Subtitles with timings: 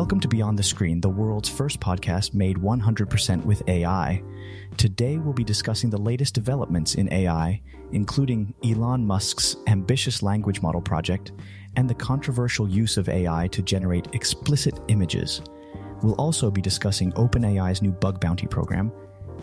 [0.00, 4.22] Welcome to Beyond the Screen, the world's first podcast made 100% with AI.
[4.78, 7.60] Today we'll be discussing the latest developments in AI,
[7.92, 11.32] including Elon Musk's ambitious language model project
[11.76, 15.42] and the controversial use of AI to generate explicit images.
[16.02, 18.88] We'll also be discussing OpenAI's new bug bounty program,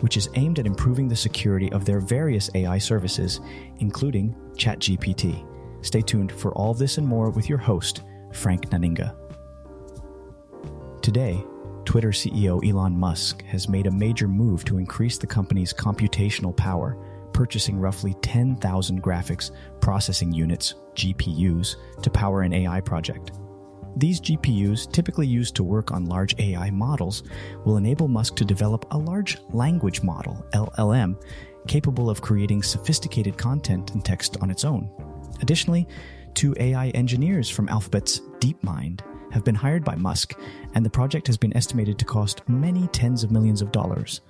[0.00, 3.38] which is aimed at improving the security of their various AI services,
[3.78, 5.46] including ChatGPT.
[5.82, 8.02] Stay tuned for all this and more with your host,
[8.32, 9.27] Frank Nanninga.
[11.08, 11.42] Today,
[11.86, 16.98] Twitter CEO Elon Musk has made a major move to increase the company's computational power,
[17.32, 23.30] purchasing roughly 10,000 graphics processing units, GPUs, to power an AI project.
[23.96, 27.22] These GPUs, typically used to work on large AI models,
[27.64, 31.18] will enable Musk to develop a large language model, LLM,
[31.66, 34.90] capable of creating sophisticated content and text on its own.
[35.40, 35.88] Additionally,
[36.34, 40.38] two AI engineers from Alphabet's DeepMind have been hired by Musk,
[40.74, 44.20] and the project has been estimated to cost many tens of millions of dollars.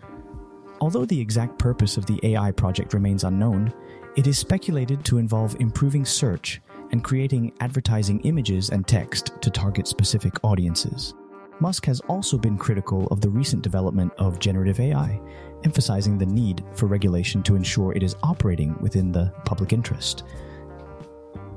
[0.81, 3.73] Although the exact purpose of the AI project remains unknown,
[4.17, 9.87] it is speculated to involve improving search and creating advertising images and text to target
[9.87, 11.15] specific audiences.
[11.61, 15.21] Musk has also been critical of the recent development of generative AI,
[15.65, 20.23] emphasizing the need for regulation to ensure it is operating within the public interest.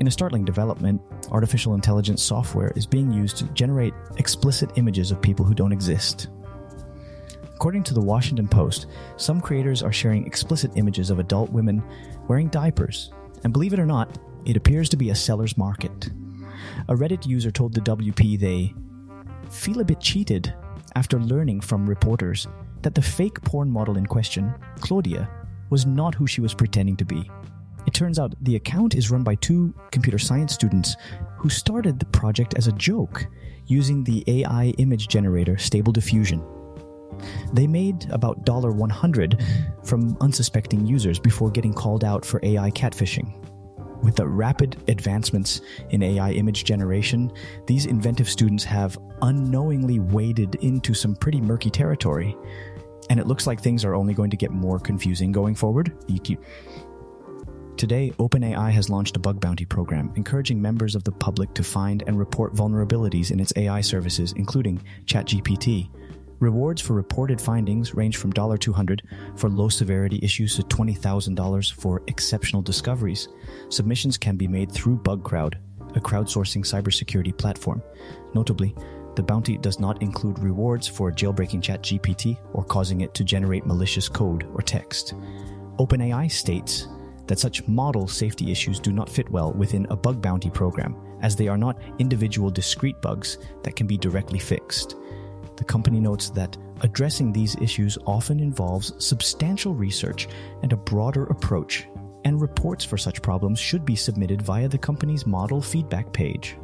[0.01, 0.99] In a startling development,
[1.29, 6.29] artificial intelligence software is being used to generate explicit images of people who don't exist.
[7.53, 11.83] According to the Washington Post, some creators are sharing explicit images of adult women
[12.27, 13.11] wearing diapers,
[13.43, 16.09] and believe it or not, it appears to be a seller's market.
[16.89, 18.73] A Reddit user told the WP they
[19.51, 20.51] feel a bit cheated
[20.95, 22.47] after learning from reporters
[22.81, 25.29] that the fake porn model in question, Claudia,
[25.69, 27.29] was not who she was pretending to be.
[27.87, 30.95] It turns out the account is run by two computer science students
[31.37, 33.25] who started the project as a joke
[33.67, 36.43] using the AI image generator Stable Diffusion.
[37.53, 43.37] They made about $100 from unsuspecting users before getting called out for AI catfishing.
[44.01, 45.61] With the rapid advancements
[45.91, 47.31] in AI image generation,
[47.67, 52.35] these inventive students have unknowingly waded into some pretty murky territory.
[53.09, 55.93] And it looks like things are only going to get more confusing going forward.
[56.07, 56.39] You keep
[57.81, 62.03] Today, OpenAI has launched a bug bounty program encouraging members of the public to find
[62.05, 65.89] and report vulnerabilities in its AI services, including ChatGPT.
[66.39, 69.01] Rewards for reported findings range from $200
[69.35, 73.29] for low severity issues to $20,000 for exceptional discoveries.
[73.69, 75.55] Submissions can be made through BugCrowd,
[75.95, 77.81] a crowdsourcing cybersecurity platform.
[78.35, 78.75] Notably,
[79.15, 84.07] the bounty does not include rewards for jailbreaking ChatGPT or causing it to generate malicious
[84.07, 85.15] code or text.
[85.79, 86.87] OpenAI states
[87.31, 91.33] that such model safety issues do not fit well within a bug bounty program, as
[91.33, 94.97] they are not individual discrete bugs that can be directly fixed.
[95.55, 100.27] The company notes that addressing these issues often involves substantial research
[100.61, 101.87] and a broader approach,
[102.25, 106.57] and reports for such problems should be submitted via the company's model feedback page.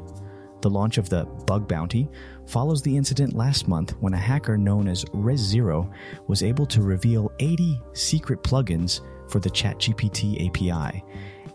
[0.62, 2.10] The launch of the bug bounty
[2.46, 5.92] follows the incident last month when a hacker known as ResZero
[6.28, 11.04] was able to reveal 80 secret plugins for the ChatGPT API,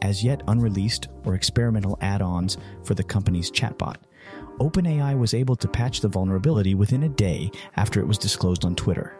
[0.02, 3.96] as yet unreleased or experimental add ons for the company's chatbot.
[4.60, 8.76] OpenAI was able to patch the vulnerability within a day after it was disclosed on
[8.76, 9.16] Twitter.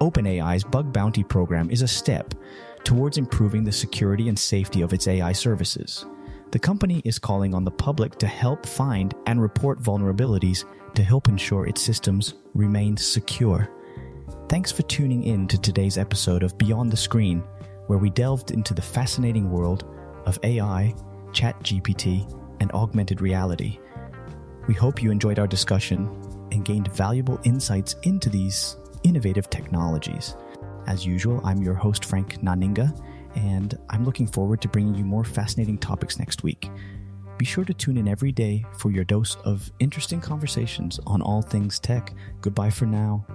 [0.00, 2.34] OpenAI's bug bounty program is a step
[2.84, 6.06] towards improving the security and safety of its AI services.
[6.52, 11.28] The company is calling on the public to help find and report vulnerabilities to help
[11.28, 13.70] ensure its systems remain secure.
[14.50, 17.42] Thanks for tuning in to today's episode of Beyond the Screen,
[17.86, 19.86] where we delved into the fascinating world
[20.26, 20.94] of AI,
[21.30, 22.30] ChatGPT,
[22.60, 23.78] and augmented reality.
[24.68, 26.06] We hope you enjoyed our discussion
[26.52, 30.36] and gained valuable insights into these innovative technologies.
[30.86, 32.94] As usual, I'm your host, Frank Nanninga,
[33.34, 36.70] and I'm looking forward to bringing you more fascinating topics next week.
[37.38, 41.42] Be sure to tune in every day for your dose of interesting conversations on all
[41.42, 42.14] things tech.
[42.40, 43.26] Goodbye for now.